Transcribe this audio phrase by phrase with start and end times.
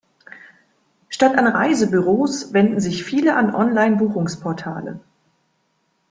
[1.09, 4.99] Statt an Reisebüros wenden sich viele an Online-Buchungsportale.